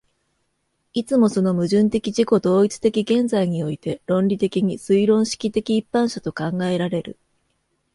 [0.93, 7.19] いつもその矛盾的自己同一的現在において論理的に推論式的一般者と考えられる。